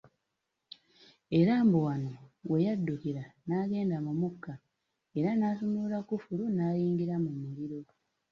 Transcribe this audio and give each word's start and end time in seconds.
Era 1.39 1.53
mbu 1.65 1.79
wano 1.87 2.13
we 2.49 2.57
yaddukira 2.65 3.23
n’agenda 3.47 3.95
mu 4.05 4.13
mukka 4.21 4.53
era 5.19 5.29
n’asumulula 5.35 5.97
kkufulu 6.03 6.43
n’ayingira 6.55 7.15
mu 7.23 7.31
muliro. 7.39 7.79